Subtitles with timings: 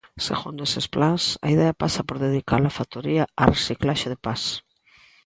[0.27, 4.41] Segundo eses plans, a idea pasa por dedicar a factoría á reciclaxe de pas.